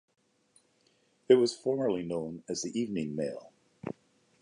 It 1.29 1.35
was 1.35 1.53
formerly 1.53 2.01
known 2.01 2.43
as 2.49 2.63
the 2.63 2.71
Evening 2.71 3.15
Mail. 3.15 3.51